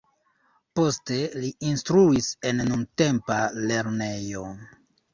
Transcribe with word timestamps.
Poste 0.79 1.17
li 1.43 1.51
instruis 1.73 2.31
en 2.53 2.65
nuntempa 2.73 3.41
lernejo. 3.71 4.47